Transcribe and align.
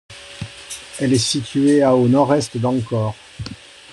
Elle 0.99 1.13
est 1.13 1.19
située 1.19 1.83
à 1.83 1.93
au 1.95 2.07
nord-est 2.07 2.57
d'Angkor. 2.57 3.15